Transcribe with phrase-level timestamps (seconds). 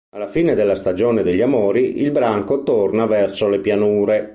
[0.15, 4.29] Alla fine della stagione degli amori il branco torna verso le pianure.